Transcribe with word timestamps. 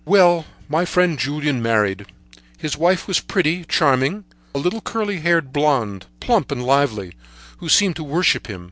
"Well, 0.03 0.45
my 0.67 0.83
friend 0.83 1.19
Julien 1.19 1.61
married. 1.61 2.07
His 2.57 2.75
wife 2.75 3.07
was 3.07 3.19
pretty, 3.19 3.65
charming, 3.65 4.23
a 4.55 4.57
little, 4.57 4.81
curly 4.81 5.19
haired 5.19 5.53
blonde, 5.53 6.07
plump 6.19 6.51
and 6.51 6.65
lively, 6.65 7.13
who 7.57 7.69
seemed 7.69 7.97
to 7.97 8.03
worship 8.03 8.47
him. 8.47 8.59